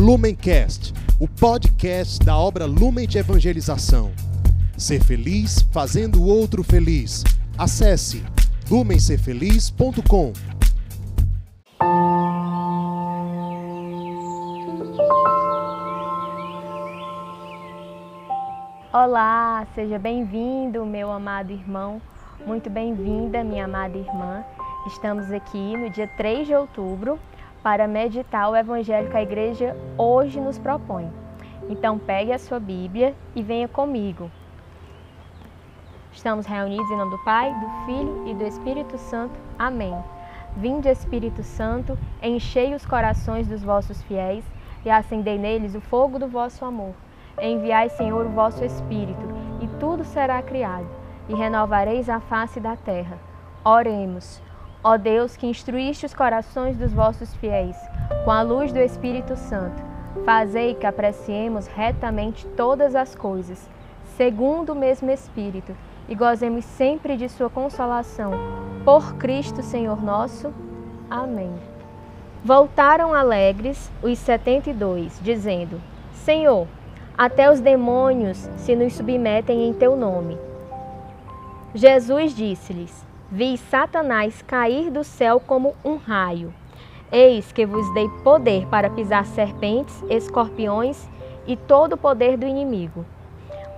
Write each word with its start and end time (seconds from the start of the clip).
Lumencast, 0.00 0.94
o 1.20 1.28
podcast 1.28 2.24
da 2.24 2.34
obra 2.34 2.64
Lumen 2.64 3.06
de 3.06 3.18
Evangelização. 3.18 4.10
Ser 4.74 5.04
feliz 5.04 5.60
fazendo 5.70 6.22
o 6.22 6.26
outro 6.26 6.64
feliz. 6.64 7.22
Acesse 7.58 8.24
lumencerfeliz.com. 8.70 10.32
Olá, 18.90 19.66
seja 19.74 19.98
bem-vindo, 19.98 20.86
meu 20.86 21.12
amado 21.12 21.52
irmão. 21.52 22.00
Muito 22.46 22.70
bem-vinda, 22.70 23.44
minha 23.44 23.66
amada 23.66 23.98
irmã. 23.98 24.42
Estamos 24.86 25.30
aqui 25.30 25.76
no 25.76 25.90
dia 25.90 26.08
3 26.16 26.46
de 26.46 26.54
outubro 26.54 27.20
para 27.62 27.86
meditar 27.86 28.50
o 28.50 28.56
evangelho 28.56 29.10
que 29.10 29.16
a 29.16 29.22
igreja 29.22 29.76
hoje 29.96 30.40
nos 30.40 30.58
propõe. 30.58 31.10
Então, 31.68 31.98
pegue 31.98 32.32
a 32.32 32.38
sua 32.38 32.58
Bíblia 32.58 33.14
e 33.34 33.42
venha 33.42 33.68
comigo. 33.68 34.30
Estamos 36.12 36.46
reunidos 36.46 36.90
em 36.90 36.96
nome 36.96 37.12
do 37.12 37.24
Pai, 37.24 37.54
do 37.54 37.86
Filho 37.86 38.28
e 38.28 38.34
do 38.34 38.44
Espírito 38.44 38.98
Santo. 38.98 39.38
Amém. 39.58 39.96
Vinde, 40.56 40.88
Espírito 40.88 41.42
Santo, 41.42 41.96
enchei 42.20 42.74
os 42.74 42.84
corações 42.84 43.46
dos 43.46 43.62
vossos 43.62 44.02
fiéis 44.02 44.44
e 44.84 44.90
acendei 44.90 45.38
neles 45.38 45.74
o 45.74 45.80
fogo 45.80 46.18
do 46.18 46.26
vosso 46.26 46.64
amor. 46.64 46.94
Enviai, 47.40 47.88
Senhor, 47.90 48.26
o 48.26 48.30
vosso 48.30 48.64
Espírito, 48.64 49.26
e 49.60 49.68
tudo 49.78 50.04
será 50.04 50.42
criado, 50.42 50.88
e 51.28 51.34
renovareis 51.34 52.08
a 52.08 52.20
face 52.20 52.58
da 52.58 52.76
terra. 52.76 53.16
Oremos. 53.64 54.42
Ó 54.82 54.96
Deus, 54.96 55.36
que 55.36 55.46
instruíste 55.46 56.06
os 56.06 56.14
corações 56.14 56.76
dos 56.76 56.92
vossos 56.92 57.34
fiéis 57.34 57.76
com 58.24 58.30
a 58.30 58.40
luz 58.40 58.72
do 58.72 58.78
Espírito 58.78 59.36
Santo, 59.36 59.82
fazei 60.24 60.74
que 60.74 60.86
apreciemos 60.86 61.66
retamente 61.66 62.46
todas 62.56 62.94
as 62.94 63.14
coisas, 63.14 63.68
segundo 64.16 64.72
o 64.72 64.74
mesmo 64.74 65.10
Espírito, 65.10 65.76
e 66.08 66.14
gozemos 66.14 66.64
sempre 66.64 67.16
de 67.16 67.28
Sua 67.28 67.50
consolação. 67.50 68.32
Por 68.84 69.14
Cristo, 69.16 69.62
Senhor 69.62 70.02
nosso. 70.02 70.52
Amém. 71.10 71.52
Voltaram 72.42 73.12
alegres 73.12 73.90
os 74.02 74.18
setenta 74.18 74.70
e 74.70 74.72
dois, 74.72 75.20
dizendo: 75.22 75.78
Senhor, 76.12 76.66
até 77.16 77.50
os 77.50 77.60
demônios 77.60 78.38
se 78.56 78.74
nos 78.74 78.94
submetem 78.94 79.68
em 79.68 79.74
teu 79.74 79.94
nome. 79.94 80.38
Jesus 81.74 82.34
disse-lhes: 82.34 83.09
vi 83.30 83.56
Satanás 83.56 84.42
cair 84.42 84.90
do 84.90 85.04
céu 85.04 85.40
como 85.40 85.74
um 85.84 85.96
raio. 85.96 86.52
Eis 87.12 87.52
que 87.52 87.64
vos 87.64 87.92
dei 87.94 88.08
poder 88.24 88.66
para 88.66 88.90
pisar 88.90 89.24
serpentes, 89.24 90.02
escorpiões 90.08 91.08
e 91.46 91.56
todo 91.56 91.94
o 91.94 91.98
poder 91.98 92.36
do 92.36 92.46
inimigo. 92.46 93.04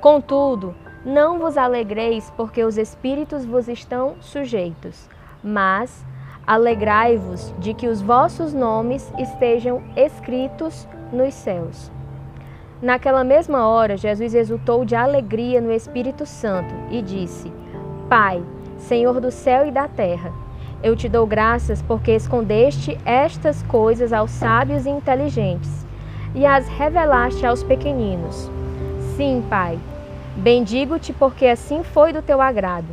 Contudo, 0.00 0.74
não 1.04 1.38
vos 1.38 1.56
alegreis 1.56 2.32
porque 2.36 2.64
os 2.64 2.78
espíritos 2.78 3.44
vos 3.44 3.68
estão 3.68 4.16
sujeitos, 4.20 5.08
mas 5.42 6.04
alegrai-vos 6.46 7.54
de 7.58 7.74
que 7.74 7.88
os 7.88 8.00
vossos 8.00 8.52
nomes 8.52 9.12
estejam 9.18 9.82
escritos 9.96 10.88
nos 11.12 11.34
céus. 11.34 11.90
Naquela 12.80 13.22
mesma 13.22 13.66
hora, 13.66 13.96
Jesus 13.96 14.34
exultou 14.34 14.84
de 14.84 14.96
alegria 14.96 15.60
no 15.60 15.70
Espírito 15.70 16.26
Santo 16.26 16.74
e 16.90 17.00
disse: 17.00 17.52
Pai, 18.08 18.42
Senhor 18.82 19.20
do 19.20 19.30
céu 19.30 19.66
e 19.66 19.70
da 19.70 19.86
terra. 19.86 20.32
Eu 20.82 20.96
te 20.96 21.08
dou 21.08 21.26
graças 21.26 21.80
porque 21.80 22.10
escondeste 22.10 22.98
estas 23.04 23.62
coisas 23.62 24.12
aos 24.12 24.30
sábios 24.32 24.86
e 24.86 24.90
inteligentes 24.90 25.86
e 26.34 26.44
as 26.44 26.66
revelaste 26.66 27.46
aos 27.46 27.62
pequeninos. 27.62 28.50
Sim, 29.16 29.44
Pai, 29.48 29.78
bendigo-te 30.36 31.12
porque 31.12 31.46
assim 31.46 31.84
foi 31.84 32.12
do 32.12 32.22
teu 32.22 32.40
agrado. 32.40 32.88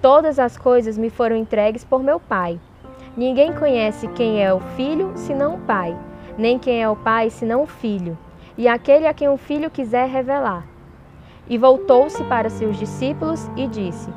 Todas 0.00 0.38
as 0.38 0.56
coisas 0.56 0.96
me 0.96 1.10
foram 1.10 1.34
entregues 1.34 1.84
por 1.84 2.02
meu 2.02 2.20
Pai. 2.20 2.60
Ninguém 3.16 3.52
conhece 3.52 4.06
quem 4.08 4.42
é 4.42 4.54
o 4.54 4.60
Filho 4.76 5.12
senão 5.16 5.56
o 5.56 5.58
Pai, 5.58 5.96
nem 6.36 6.58
quem 6.58 6.80
é 6.80 6.88
o 6.88 6.94
Pai 6.94 7.30
senão 7.30 7.64
o 7.64 7.66
Filho, 7.66 8.16
e 8.56 8.68
aquele 8.68 9.08
a 9.08 9.14
quem 9.14 9.28
o 9.28 9.36
Filho 9.36 9.68
quiser 9.68 10.08
revelar. 10.08 10.64
E 11.48 11.58
voltou-se 11.58 12.22
para 12.24 12.48
seus 12.48 12.76
discípulos 12.76 13.50
e 13.56 13.66
disse: 13.66 14.08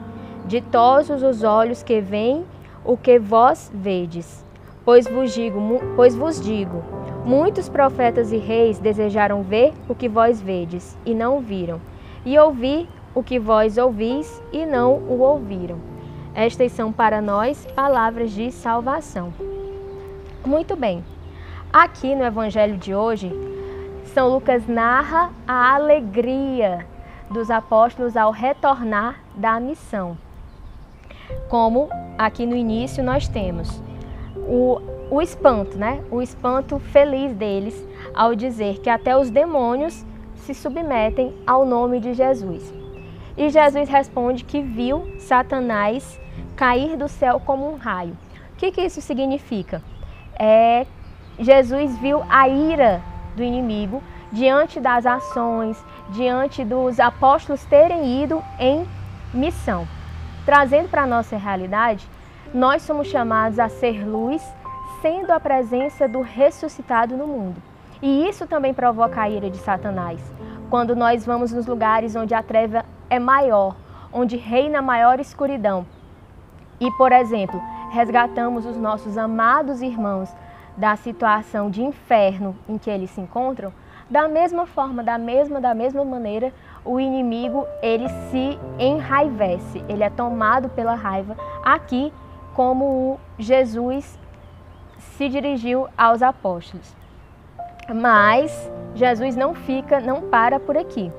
Ditosos 0.51 1.23
os 1.23 1.43
olhos 1.43 1.81
que 1.81 2.01
veem 2.01 2.45
o 2.83 2.97
que 2.97 3.17
vós 3.17 3.71
vedes. 3.73 4.45
Pois 4.83 5.07
vos 5.07 5.33
digo, 5.33 5.61
pois 5.95 6.13
vos 6.13 6.41
digo, 6.41 6.83
muitos 7.23 7.69
profetas 7.69 8.33
e 8.33 8.37
reis 8.37 8.77
desejaram 8.77 9.43
ver 9.43 9.71
o 9.87 9.95
que 9.95 10.09
vós 10.09 10.41
vedes 10.41 10.97
e 11.05 11.15
não 11.15 11.39
viram, 11.39 11.79
e 12.25 12.37
ouvir 12.37 12.89
o 13.15 13.23
que 13.23 13.39
vós 13.39 13.77
ouvis 13.77 14.43
e 14.51 14.65
não 14.65 14.95
o 14.95 15.21
ouviram. 15.21 15.79
Estas 16.35 16.73
são 16.73 16.91
para 16.91 17.21
nós 17.21 17.65
palavras 17.67 18.31
de 18.31 18.51
salvação. 18.51 19.33
Muito 20.45 20.75
bem. 20.75 21.01
Aqui 21.71 22.13
no 22.13 22.25
evangelho 22.25 22.75
de 22.75 22.93
hoje, 22.93 23.31
São 24.13 24.27
Lucas 24.27 24.67
narra 24.67 25.31
a 25.47 25.75
alegria 25.75 26.85
dos 27.29 27.49
apóstolos 27.49 28.17
ao 28.17 28.31
retornar 28.31 29.15
da 29.33 29.57
missão 29.57 30.17
como 31.49 31.89
aqui 32.17 32.45
no 32.45 32.55
início 32.55 33.03
nós 33.03 33.27
temos 33.27 33.81
o, 34.35 34.79
o 35.09 35.21
espanto, 35.21 35.77
né? 35.77 36.03
O 36.11 36.21
espanto 36.21 36.79
feliz 36.79 37.33
deles 37.33 37.87
ao 38.13 38.35
dizer 38.35 38.79
que 38.79 38.89
até 38.89 39.17
os 39.17 39.29
demônios 39.29 40.05
se 40.35 40.53
submetem 40.53 41.33
ao 41.45 41.65
nome 41.65 41.99
de 41.99 42.13
Jesus. 42.13 42.73
E 43.37 43.49
Jesus 43.49 43.89
responde 43.89 44.43
que 44.43 44.61
viu 44.61 45.07
Satanás 45.19 46.19
cair 46.55 46.97
do 46.97 47.07
céu 47.07 47.39
como 47.39 47.71
um 47.71 47.77
raio. 47.77 48.17
O 48.53 48.57
que, 48.57 48.71
que 48.71 48.81
isso 48.81 49.01
significa? 49.01 49.81
É, 50.37 50.85
Jesus 51.39 51.97
viu 51.97 52.21
a 52.29 52.47
ira 52.47 53.01
do 53.35 53.43
inimigo 53.43 54.01
diante 54.31 54.79
das 54.79 55.05
ações, 55.05 55.83
diante 56.09 56.63
dos 56.63 56.99
apóstolos 56.99 57.63
terem 57.65 58.23
ido 58.23 58.43
em 58.59 58.85
missão. 59.33 59.87
Trazendo 60.45 60.89
para 60.89 61.03
a 61.03 61.07
nossa 61.07 61.37
realidade, 61.37 62.07
nós 62.53 62.81
somos 62.81 63.07
chamados 63.07 63.59
a 63.59 63.69
ser 63.69 64.03
luz, 64.05 64.41
sendo 65.01 65.31
a 65.31 65.39
presença 65.39 66.07
do 66.07 66.21
ressuscitado 66.21 67.15
no 67.15 67.27
mundo. 67.27 67.61
E 68.01 68.27
isso 68.27 68.47
também 68.47 68.73
provoca 68.73 69.21
a 69.21 69.29
ira 69.29 69.49
de 69.49 69.57
Satanás. 69.57 70.19
Quando 70.69 70.95
nós 70.95 71.25
vamos 71.25 71.51
nos 71.51 71.67
lugares 71.67 72.15
onde 72.15 72.33
a 72.33 72.41
treva 72.41 72.83
é 73.09 73.19
maior, 73.19 73.75
onde 74.11 74.35
reina 74.35 74.79
a 74.79 74.81
maior 74.81 75.19
escuridão. 75.19 75.85
E, 76.79 76.89
por 76.93 77.11
exemplo, 77.11 77.61
resgatamos 77.91 78.65
os 78.65 78.77
nossos 78.77 79.17
amados 79.17 79.81
irmãos 79.83 80.33
da 80.75 80.95
situação 80.95 81.69
de 81.69 81.83
inferno 81.83 82.55
em 82.67 82.77
que 82.77 82.89
eles 82.89 83.11
se 83.11 83.21
encontram, 83.21 83.71
da 84.09 84.27
mesma 84.27 84.65
forma, 84.65 85.03
da 85.03 85.17
mesma, 85.17 85.61
da 85.61 85.73
mesma 85.73 86.03
maneira, 86.03 86.51
o 86.83 86.99
inimigo 86.99 87.65
ele 87.81 88.07
se 88.29 88.59
enraivece, 88.79 89.83
ele 89.87 90.03
é 90.03 90.09
tomado 90.09 90.69
pela 90.69 90.95
raiva. 90.95 91.37
Aqui, 91.63 92.11
como 92.53 93.19
Jesus 93.37 94.19
se 94.97 95.29
dirigiu 95.29 95.87
aos 95.97 96.21
apóstolos. 96.21 96.95
Mas 97.93 98.71
Jesus 98.95 99.35
não 99.35 99.53
fica, 99.53 99.99
não 99.99 100.21
para 100.21 100.59
por 100.59 100.77
aqui. 100.77 101.11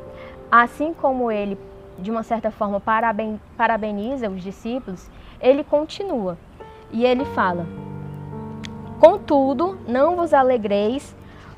Assim 0.50 0.92
como 0.92 1.30
ele, 1.30 1.58
de 1.98 2.10
uma 2.10 2.22
certa 2.22 2.50
forma, 2.50 2.80
paraben, 2.80 3.40
parabeniza 3.56 4.28
os 4.28 4.42
discípulos, 4.42 5.10
ele 5.40 5.64
continua 5.64 6.36
e 6.90 7.04
ele 7.04 7.24
fala: 7.26 7.66
Contudo, 8.98 9.78
não 9.86 10.16
vos 10.16 10.34
alegreis 10.34 11.14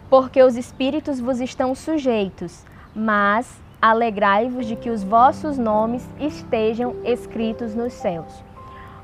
porque 0.09 0.43
os 0.43 0.57
espíritos 0.57 1.19
vos 1.19 1.41
estão 1.41 1.75
sujeitos, 1.75 2.65
mas 2.95 3.61
alegrai-vos 3.85 4.65
de 4.65 4.77
que 4.77 4.89
os 4.89 5.05
vossos 5.05 5.59
nomes 5.59 6.09
estejam 6.19 6.97
escritos 7.05 7.75
nos 7.75 7.93
céus. 7.93 8.43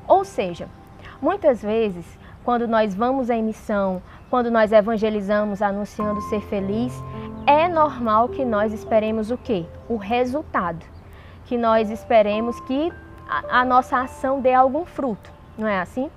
Ou 0.07 0.25
seja, 0.25 0.67
muitas 1.21 1.61
vezes, 1.61 2.03
quando 2.43 2.67
nós 2.67 2.95
vamos 2.95 3.29
em 3.29 3.43
missão, 3.43 4.01
quando 4.27 4.49
nós 4.49 4.71
evangelizamos 4.71 5.61
anunciando 5.61 6.19
ser 6.21 6.41
feliz, 6.41 6.91
é 7.45 7.67
normal 7.67 8.29
que 8.29 8.43
nós 8.43 8.73
esperemos 8.73 9.29
o 9.29 9.37
quê? 9.37 9.67
O 9.87 9.97
resultado. 9.97 10.83
Que 11.45 11.59
nós 11.59 11.91
esperemos 11.91 12.59
que 12.61 12.91
a, 13.51 13.63
nossa 13.63 13.99
ação 13.99 14.41
dê 14.41 14.55
algum 14.55 14.83
fruto, 14.83 15.31
não 15.59 15.67
é 15.67 15.79
assim? 15.79 16.09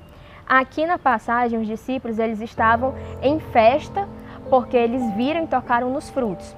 Aqui 0.49 0.87
na 0.87 0.97
passagem, 0.97 1.61
os 1.61 1.67
discípulos 1.67 2.19
eles 2.19 2.41
estavam 2.41 2.95
em 3.21 3.39
festa 3.39 4.09
porque 4.49 4.75
eles 4.75 5.03
viram 5.17 5.45
e 5.45 5.49
tocaram 5.49 5.93
nos 5.93 6.09
frutos. 6.09 6.57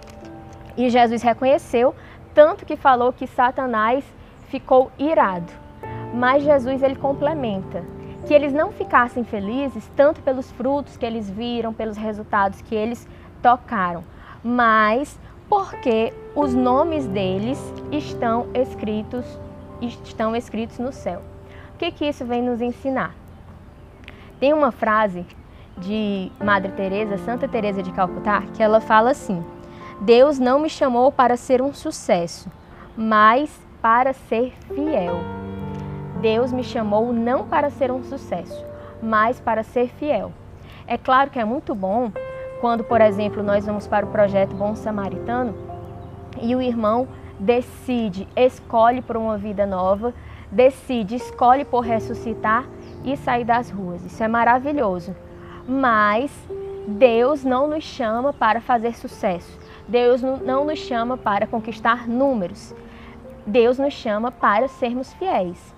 E 0.76 0.90
Jesus 0.90 1.22
reconheceu, 1.22 1.94
tanto 2.34 2.66
que 2.66 2.76
falou 2.76 3.12
que 3.12 3.26
Satanás 3.26 4.04
ficou 4.48 4.90
irado. 4.98 5.52
Mas 6.12 6.42
Jesus 6.42 6.82
ele 6.82 6.96
complementa 6.96 7.82
que 8.26 8.34
eles 8.34 8.52
não 8.52 8.72
ficassem 8.72 9.24
felizes 9.24 9.88
tanto 9.96 10.20
pelos 10.20 10.50
frutos 10.52 10.96
que 10.96 11.06
eles 11.06 11.30
viram, 11.30 11.72
pelos 11.72 11.96
resultados 11.96 12.60
que 12.60 12.74
eles 12.74 13.06
tocaram, 13.40 14.02
mas 14.42 15.18
porque 15.48 16.12
os 16.34 16.52
nomes 16.52 17.06
deles 17.06 17.58
estão 17.92 18.48
escritos 18.52 19.24
estão 19.80 20.34
escritos 20.34 20.78
no 20.78 20.90
céu. 20.90 21.22
O 21.74 21.78
que, 21.78 21.90
que 21.92 22.06
isso 22.06 22.24
vem 22.24 22.42
nos 22.42 22.62
ensinar? 22.62 23.14
Tem 24.40 24.52
uma 24.52 24.72
frase 24.72 25.26
de 25.76 26.32
Madre 26.42 26.72
Teresa, 26.72 27.18
Santa 27.18 27.46
Teresa 27.46 27.82
de 27.82 27.92
Calcutá, 27.92 28.42
que 28.54 28.62
ela 28.62 28.80
fala 28.80 29.10
assim: 29.10 29.44
Deus 30.00 30.38
não 30.38 30.58
me 30.58 30.68
chamou 30.68 31.10
para 31.10 31.36
ser 31.36 31.62
um 31.62 31.72
sucesso, 31.72 32.50
mas 32.96 33.50
para 33.80 34.12
ser 34.12 34.52
fiel. 34.74 35.20
Deus 36.20 36.52
me 36.52 36.62
chamou 36.62 37.12
não 37.12 37.46
para 37.46 37.70
ser 37.70 37.90
um 37.90 38.02
sucesso, 38.02 38.64
mas 39.02 39.40
para 39.40 39.62
ser 39.62 39.88
fiel. 39.88 40.32
É 40.86 40.98
claro 40.98 41.30
que 41.30 41.38
é 41.38 41.44
muito 41.44 41.74
bom 41.74 42.10
quando, 42.60 42.84
por 42.84 43.00
exemplo, 43.00 43.42
nós 43.42 43.66
vamos 43.66 43.86
para 43.86 44.06
o 44.06 44.10
projeto 44.10 44.54
Bom 44.54 44.74
Samaritano 44.74 45.54
e 46.40 46.54
o 46.54 46.60
irmão 46.60 47.08
decide, 47.38 48.28
escolhe 48.36 49.02
por 49.02 49.16
uma 49.16 49.36
vida 49.36 49.66
nova, 49.66 50.14
decide, 50.50 51.16
escolhe 51.16 51.64
por 51.64 51.80
ressuscitar 51.80 52.64
e 53.04 53.16
sair 53.16 53.44
das 53.44 53.70
ruas. 53.70 54.04
Isso 54.04 54.22
é 54.22 54.28
maravilhoso. 54.28 55.14
Mas 55.68 56.30
Deus 56.86 57.44
não 57.44 57.66
nos 57.66 57.84
chama 57.84 58.32
para 58.32 58.60
fazer 58.60 58.94
sucesso. 58.94 59.65
Deus 59.88 60.22
não 60.22 60.64
nos 60.64 60.78
chama 60.78 61.16
para 61.16 61.46
conquistar 61.46 62.08
números. 62.08 62.74
Deus 63.46 63.78
nos 63.78 63.94
chama 63.94 64.30
para 64.32 64.68
sermos 64.68 65.12
fiéis. 65.14 65.74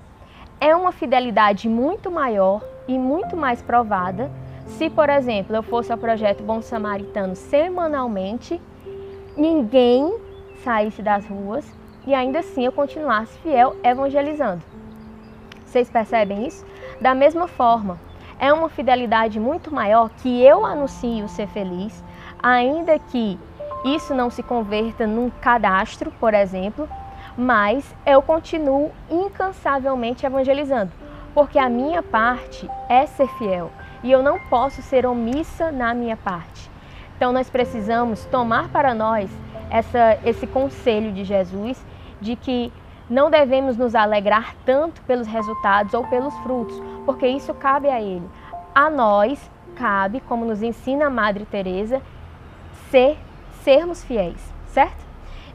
É 0.61 0.75
uma 0.75 0.93
fidelidade 0.93 1.69
muito 1.69 2.11
maior 2.11 2.63
e 2.87 2.99
muito 2.99 3.37
mais 3.37 3.61
provada 3.61 4.31
se, 4.69 4.91
por 4.91 5.09
exemplo, 5.09 5.57
eu 5.57 5.63
fosse 5.63 5.91
ao 5.91 5.99
projeto 5.99 6.43
Bom 6.43 6.61
Samaritano 6.61 7.35
semanalmente, 7.35 8.61
ninguém 9.37 10.19
saísse 10.63 11.03
das 11.03 11.27
ruas 11.27 11.65
e 12.07 12.15
ainda 12.15 12.41
assim 12.41 12.65
eu 12.65 12.73
continuasse 12.73 13.37
fiel 13.39 13.77
evangelizando. 13.83 14.63
Vocês 15.65 15.91
percebem 15.91 16.47
isso? 16.47 16.65
Da 17.01 17.15
mesma 17.15 17.49
forma, 17.49 17.99
é 18.39 18.53
uma 18.53 18.69
fidelidade 18.69 19.41
muito 19.41 19.75
maior 19.75 20.11
que 20.11 20.43
eu 20.43 20.65
anuncio 20.65 21.29
ser 21.29 21.49
feliz, 21.49 22.05
ainda 22.43 22.99
que 22.99 23.39
isso 23.85 24.15
não 24.15 24.31
se 24.31 24.43
converta 24.43 25.07
num 25.07 25.31
cadastro, 25.31 26.11
por 26.13 26.35
exemplo, 26.35 26.89
mas 27.37 27.95
eu 28.05 28.21
continuo 28.21 28.91
incansavelmente 29.11 30.27
evangelizando, 30.27 30.91
porque 31.35 31.59
a 31.59 31.69
minha 31.69 32.03
parte 32.03 32.69
é 32.89 33.07
ser 33.07 33.29
fiel 33.39 33.71
e 34.03 34.11
eu 34.11 34.23
não 34.23 34.39
posso 34.51 34.83
ser 34.83 35.07
omissa 35.07 35.71
na 35.71 35.95
minha 35.95 36.17
parte. 36.17 36.71
Então 37.17 37.33
nós 37.33 37.51
precisamos 37.51 38.25
tomar 38.27 38.69
para 38.69 38.95
nós 38.95 39.31
essa, 39.71 40.19
esse 40.25 40.47
conselho 40.47 41.13
de 41.13 41.25
Jesus 41.25 41.85
de 42.21 42.37
que 42.37 42.73
não 43.09 43.31
devemos 43.31 43.77
nos 43.77 43.95
alegrar 43.95 44.55
tanto 44.65 45.01
pelos 45.03 45.27
resultados 45.27 45.95
ou 45.95 46.07
pelos 46.07 46.35
frutos, 46.39 46.81
porque 47.07 47.27
isso 47.27 47.55
cabe 47.55 47.89
a 47.89 48.01
Ele. 48.01 48.29
A 48.75 48.91
nós 48.91 49.51
cabe, 49.75 50.21
como 50.21 50.45
nos 50.45 50.63
ensina 50.63 51.07
a 51.07 51.11
Madre 51.11 51.47
Teresa, 51.47 52.03
ser, 52.91 53.17
sermos 53.63 54.05
fiéis, 54.05 54.41
certo? 54.69 55.07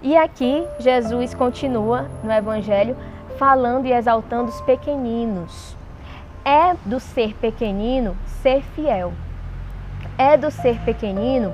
E 0.02 0.18
aqui 0.18 0.66
Jesus 0.80 1.34
continua 1.34 2.08
no 2.24 2.32
Evangelho 2.32 2.96
falando 3.38 3.86
e 3.86 3.94
exaltando 3.94 4.50
os 4.50 4.62
pequeninos. 4.62 5.76
É 6.46 6.76
do 6.86 7.00
ser 7.00 7.34
pequenino 7.36 8.18
ser 8.42 8.62
fiel. 8.76 9.14
É 10.18 10.36
do 10.36 10.52
ser 10.52 10.80
pequenino 10.82 11.54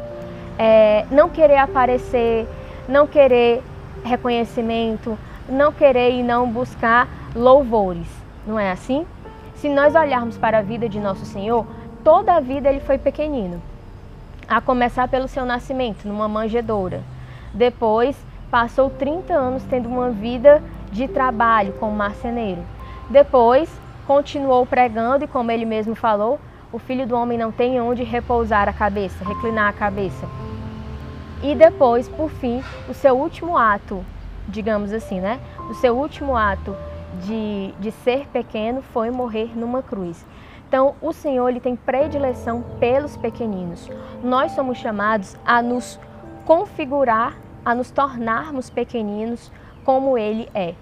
é, 0.59 1.05
não 1.09 1.29
querer 1.29 1.57
aparecer, 1.57 2.45
não 2.87 3.07
querer 3.07 3.63
reconhecimento, 4.03 5.17
não 5.47 5.71
querer 5.71 6.11
e 6.11 6.21
não 6.21 6.51
buscar 6.51 7.07
louvores, 7.33 8.07
não 8.45 8.59
é 8.59 8.69
assim? 8.69 9.07
Se 9.55 9.69
nós 9.69 9.95
olharmos 9.95 10.37
para 10.37 10.57
a 10.57 10.61
vida 10.61 10.89
de 10.89 10.99
nosso 10.99 11.25
Senhor, 11.25 11.65
toda 12.03 12.33
a 12.33 12.39
vida 12.41 12.67
ele 12.67 12.81
foi 12.81 12.97
pequenino. 12.97 13.61
A 14.49 14.59
começar 14.59 15.07
pelo 15.07 15.27
seu 15.27 15.45
nascimento, 15.45 16.07
numa 16.07 16.27
manjedoura. 16.27 17.03
Depois, 17.53 18.17
passou 18.49 18.89
30 18.89 19.31
anos 19.31 19.63
tendo 19.69 19.87
uma 19.87 20.09
vida 20.09 20.63
de 20.91 21.07
trabalho 21.07 21.73
como 21.73 21.95
marceneiro. 21.95 22.63
Depois, 23.11 23.69
continuou 24.07 24.65
pregando 24.65 25.23
e, 25.23 25.27
como 25.27 25.51
ele 25.51 25.65
mesmo 25.65 25.93
falou, 25.93 26.39
o 26.73 26.79
filho 26.79 27.05
do 27.05 27.15
homem 27.15 27.37
não 27.37 27.51
tem 27.51 27.79
onde 27.79 28.03
repousar 28.03 28.67
a 28.67 28.73
cabeça, 28.73 29.23
reclinar 29.23 29.69
a 29.69 29.73
cabeça. 29.73 30.27
E 31.43 31.53
depois, 31.53 32.09
por 32.09 32.31
fim, 32.31 32.63
o 32.89 32.93
seu 32.95 33.15
último 33.15 33.55
ato, 33.55 34.03
digamos 34.47 34.91
assim, 34.91 35.19
né? 35.19 35.39
O 35.69 35.75
seu 35.75 35.95
último 35.95 36.35
ato 36.35 36.75
de, 37.23 37.71
de 37.79 37.91
ser 37.91 38.27
pequeno 38.29 38.81
foi 38.81 39.11
morrer 39.11 39.55
numa 39.55 39.83
cruz. 39.83 40.25
Então, 40.69 40.93
o 41.01 41.11
Senhor 41.11 41.49
ele 41.49 41.59
tem 41.59 41.75
predileção 41.75 42.63
pelos 42.79 43.17
pequeninos. 43.17 43.89
Nós 44.23 44.51
somos 44.51 44.77
chamados 44.77 45.35
a 45.43 45.63
nos 45.63 45.99
configurar, 46.45 47.35
a 47.65 47.73
nos 47.73 47.89
tornarmos 47.89 48.69
pequeninos 48.69 49.51
como 49.83 50.15
Ele 50.15 50.47
é. 50.53 50.75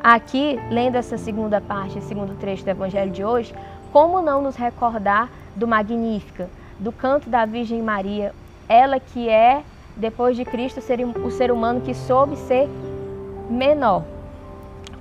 Aqui, 0.00 0.60
lendo 0.70 0.94
essa 0.94 1.18
segunda 1.18 1.60
parte, 1.60 2.00
segundo 2.02 2.38
trecho 2.38 2.62
do 2.62 2.70
Evangelho 2.70 3.10
de 3.10 3.24
hoje, 3.24 3.52
como 3.92 4.22
não 4.22 4.40
nos 4.40 4.54
recordar 4.54 5.28
do 5.56 5.66
Magnífica, 5.66 6.48
do 6.78 6.92
canto 6.92 7.28
da 7.28 7.44
Virgem 7.44 7.82
Maria, 7.82 8.32
ela 8.68 9.00
que 9.00 9.28
é 9.28 9.64
depois 9.96 10.36
de 10.36 10.44
Cristo, 10.44 10.78
o 10.78 11.30
ser 11.32 11.50
humano 11.50 11.80
que 11.80 11.94
soube 11.94 12.36
ser 12.36 12.68
menor. 13.50 14.04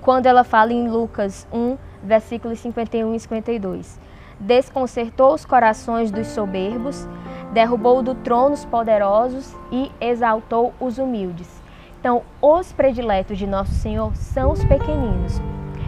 Quando 0.02 0.26
ela 0.26 0.44
fala 0.44 0.74
em 0.74 0.90
Lucas 0.90 1.48
1, 1.54 1.78
versículos 2.04 2.60
51 2.60 3.14
e 3.14 3.20
52. 3.20 4.11
Desconcertou 4.42 5.36
os 5.36 5.46
corações 5.46 6.10
dos 6.10 6.28
soberbos, 6.28 7.08
derrubou 7.54 8.02
do 8.02 8.16
trono 8.16 8.56
os 8.56 8.66
poderosos 8.66 9.56
e 9.72 9.92
exaltou 10.02 10.74
os 10.80 10.98
humildes. 10.98 11.62
Então, 12.00 12.24
os 12.42 12.74
prediletos 12.74 13.38
de 13.38 13.46
nosso 13.46 13.72
Senhor 13.74 14.16
são 14.16 14.52
os 14.52 14.66
pequeninos. 14.66 15.40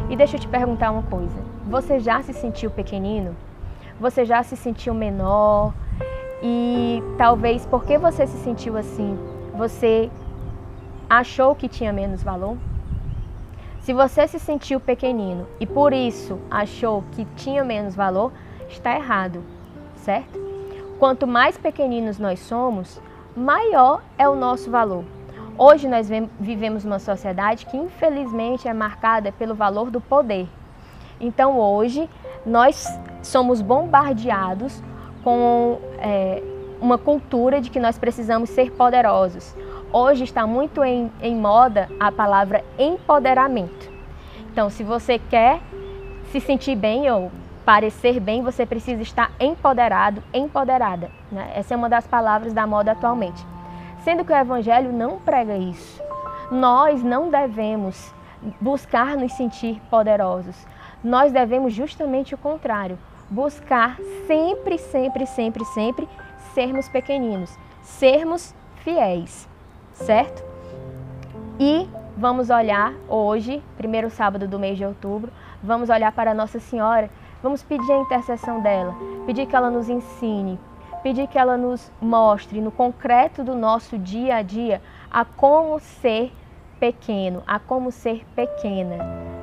E 0.07 0.15
deixa 0.15 0.35
eu 0.35 0.39
te 0.39 0.47
perguntar 0.47 0.91
uma 0.91 1.01
coisa: 1.01 1.35
você 1.65 1.99
já 1.99 2.21
se 2.21 2.31
sentiu 2.31 2.69
pequenino? 2.69 3.35
Você 3.99 4.23
já 4.23 4.43
se 4.43 4.55
sentiu 4.55 4.93
menor? 4.93 5.73
E 6.43 7.01
talvez 7.17 7.65
porque 7.65 7.97
você 7.97 8.27
se 8.27 8.37
sentiu 8.37 8.77
assim, 8.77 9.17
você 9.55 10.11
achou 11.09 11.55
que 11.55 11.67
tinha 11.67 11.91
menos 11.91 12.21
valor? 12.21 12.57
Se 13.79 13.91
você 13.91 14.27
se 14.27 14.39
sentiu 14.39 14.79
pequenino 14.79 15.45
e 15.59 15.65
por 15.65 15.91
isso 15.91 16.39
achou 16.49 17.03
que 17.11 17.25
tinha 17.35 17.63
menos 17.63 17.95
valor, 17.95 18.31
está 18.69 18.95
errado, 18.95 19.43
certo? 19.95 20.39
Quanto 20.99 21.27
mais 21.27 21.57
pequeninos 21.57 22.17
nós 22.17 22.39
somos, 22.39 23.01
maior 23.35 24.01
é 24.17 24.27
o 24.27 24.35
nosso 24.35 24.69
valor. 24.69 25.03
Hoje 25.57 25.87
nós 25.87 26.09
vivemos 26.39 26.83
uma 26.85 26.99
sociedade 26.99 27.65
que 27.65 27.77
infelizmente 27.77 28.67
é 28.67 28.73
marcada 28.73 29.31
pelo 29.31 29.53
valor 29.53 29.91
do 29.91 30.01
poder. 30.01 30.47
Então 31.19 31.59
hoje 31.59 32.09
nós 32.45 32.87
somos 33.21 33.61
bombardeados 33.61 34.81
com 35.23 35.79
é, 35.99 36.41
uma 36.81 36.97
cultura 36.97 37.61
de 37.61 37.69
que 37.69 37.79
nós 37.79 37.97
precisamos 37.97 38.49
ser 38.49 38.71
poderosos. 38.71 39.55
Hoje 39.91 40.23
está 40.23 40.45
muito 40.45 40.83
em, 40.83 41.11
em 41.21 41.35
moda 41.35 41.87
a 41.99 42.11
palavra 42.11 42.63
empoderamento. 42.77 43.91
Então, 44.51 44.69
se 44.69 44.83
você 44.83 45.17
quer 45.17 45.61
se 46.31 46.39
sentir 46.39 46.75
bem 46.75 47.09
ou 47.09 47.31
parecer 47.65 48.19
bem, 48.19 48.41
você 48.41 48.65
precisa 48.65 49.01
estar 49.01 49.31
empoderado, 49.39 50.23
empoderada. 50.33 51.09
Né? 51.31 51.51
Essa 51.55 51.73
é 51.73 51.77
uma 51.77 51.89
das 51.89 52.05
palavras 52.05 52.53
da 52.53 52.67
moda 52.67 52.91
atualmente. 52.91 53.45
Sendo 54.03 54.25
que 54.25 54.33
o 54.33 54.35
Evangelho 54.35 54.91
não 54.91 55.19
prega 55.19 55.57
isso. 55.57 56.01
Nós 56.51 57.01
não 57.03 57.29
devemos 57.29 58.13
buscar 58.59 59.15
nos 59.15 59.33
sentir 59.33 59.81
poderosos. 59.89 60.55
Nós 61.03 61.31
devemos 61.31 61.73
justamente 61.73 62.35
o 62.35 62.37
contrário 62.37 62.97
buscar 63.29 63.97
sempre, 64.27 64.77
sempre, 64.77 65.25
sempre, 65.25 65.65
sempre 65.65 66.09
sermos 66.53 66.87
pequeninos, 66.87 67.57
sermos 67.81 68.53
fiéis, 68.83 69.47
certo? 69.93 70.43
E 71.59 71.87
vamos 72.15 72.49
olhar 72.49 72.93
hoje, 73.07 73.63
primeiro 73.77 74.09
sábado 74.09 74.47
do 74.47 74.59
mês 74.59 74.77
de 74.77 74.85
outubro, 74.85 75.31
vamos 75.63 75.89
olhar 75.89 76.11
para 76.11 76.33
Nossa 76.33 76.59
Senhora, 76.59 77.09
vamos 77.43 77.61
pedir 77.61 77.91
a 77.91 77.99
intercessão 77.99 78.61
dela, 78.61 78.95
pedir 79.27 79.45
que 79.45 79.55
ela 79.55 79.69
nos 79.69 79.89
ensine, 79.89 80.57
pedir 81.03 81.27
que 81.27 81.37
ela 81.37 81.57
nos 81.57 81.91
mostre 82.01 82.59
no 82.61 82.71
concreto 82.71 83.43
do 83.43 83.53
nosso 83.53 83.97
dia 83.97 84.37
a 84.37 84.41
dia 84.41 84.81
a 85.11 85.23
como 85.23 85.77
ser 85.79 86.31
pequeno, 86.79 87.43
a 87.45 87.59
como 87.59 87.91
ser 87.91 88.25
pequena 88.33 89.33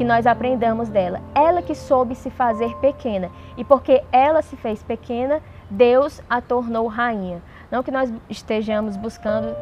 que 0.00 0.04
nós 0.04 0.26
aprendamos 0.26 0.88
dela. 0.88 1.20
Ela 1.34 1.60
que 1.60 1.74
soube 1.74 2.14
se 2.14 2.30
fazer 2.30 2.74
pequena. 2.76 3.30
E 3.54 3.62
porque 3.62 4.02
ela 4.10 4.40
se 4.40 4.56
fez 4.56 4.82
pequena, 4.82 5.42
Deus 5.68 6.22
a 6.28 6.40
tornou 6.40 6.86
rainha. 6.86 7.42
Não 7.70 7.82
que 7.82 7.90
nós 7.90 8.10
estejamos 8.28 8.96
buscando 8.96 9.54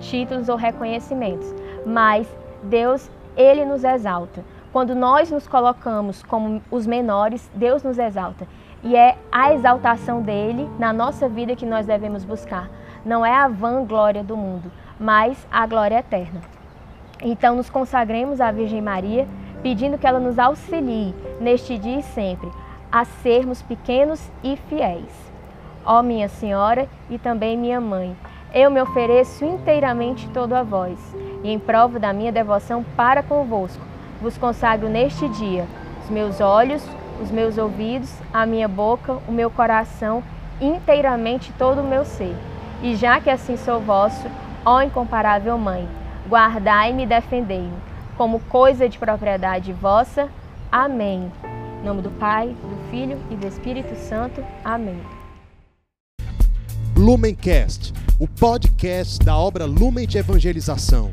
títulos 0.00 0.48
ou 0.48 0.56
reconhecimentos, 0.56 1.54
mas 1.86 2.26
Deus, 2.64 3.08
ele 3.36 3.64
nos 3.64 3.84
exalta. 3.84 4.44
Quando 4.74 4.92
nós 4.92 5.30
nos 5.30 5.46
colocamos 5.46 6.24
como 6.24 6.60
os 6.68 6.84
menores, 6.84 7.48
Deus 7.54 7.84
nos 7.84 7.96
exalta. 7.96 8.44
E 8.82 8.96
é 8.96 9.16
a 9.30 9.54
exaltação 9.54 10.20
dele 10.20 10.68
na 10.80 10.92
nossa 10.92 11.28
vida 11.28 11.54
que 11.54 11.64
nós 11.64 11.86
devemos 11.86 12.24
buscar. 12.24 12.68
Não 13.04 13.24
é 13.24 13.32
a 13.32 13.46
vã 13.46 13.84
glória 13.84 14.24
do 14.24 14.36
mundo, 14.36 14.72
mas 14.98 15.46
a 15.48 15.64
glória 15.64 16.00
eterna. 16.00 16.40
Então 17.22 17.54
nos 17.54 17.70
consagremos 17.70 18.40
à 18.40 18.50
Virgem 18.50 18.82
Maria, 18.82 19.28
pedindo 19.62 19.96
que 19.96 20.08
ela 20.08 20.18
nos 20.18 20.40
auxilie 20.40 21.14
neste 21.40 21.78
dia 21.78 22.00
e 22.00 22.02
sempre 22.02 22.50
a 22.90 23.04
sermos 23.04 23.62
pequenos 23.62 24.28
e 24.42 24.56
fiéis. 24.68 25.32
Ó 25.86 26.02
minha 26.02 26.28
Senhora 26.28 26.88
e 27.08 27.16
também 27.16 27.56
minha 27.56 27.80
Mãe, 27.80 28.16
eu 28.52 28.72
me 28.72 28.82
ofereço 28.82 29.44
inteiramente 29.44 30.28
todo 30.30 30.52
a 30.52 30.64
vós, 30.64 30.98
e 31.44 31.50
em 31.52 31.60
prova 31.60 32.00
da 32.00 32.12
minha 32.12 32.32
devoção 32.32 32.84
para 32.96 33.22
convosco, 33.22 33.93
vos 34.24 34.38
consagro 34.38 34.88
neste 34.88 35.28
dia 35.28 35.66
os 36.02 36.10
meus 36.10 36.40
olhos, 36.40 36.82
os 37.22 37.30
meus 37.30 37.58
ouvidos, 37.58 38.10
a 38.32 38.44
minha 38.46 38.66
boca, 38.66 39.18
o 39.28 39.32
meu 39.32 39.50
coração, 39.50 40.22
inteiramente 40.60 41.52
todo 41.58 41.82
o 41.82 41.86
meu 41.86 42.04
ser. 42.04 42.34
E 42.82 42.96
já 42.96 43.20
que 43.20 43.30
assim 43.30 43.56
sou 43.56 43.80
vosso, 43.80 44.26
ó 44.64 44.82
incomparável 44.82 45.56
Mãe, 45.58 45.88
guardai-me 46.28 47.04
e 47.04 47.06
defendei-me, 47.06 47.72
como 48.16 48.40
coisa 48.40 48.88
de 48.88 48.98
propriedade 48.98 49.72
vossa. 49.72 50.28
Amém. 50.72 51.30
Em 51.80 51.86
nome 51.86 52.02
do 52.02 52.10
Pai, 52.10 52.48
do 52.48 52.90
Filho 52.90 53.18
e 53.30 53.36
do 53.36 53.46
Espírito 53.46 53.94
Santo. 53.94 54.42
Amém. 54.64 55.00
Lumencast, 56.96 57.92
o 58.18 58.26
podcast 58.26 59.18
da 59.18 59.36
obra 59.36 59.66
Lumen 59.66 60.06
de 60.06 60.18
Evangelização. 60.18 61.12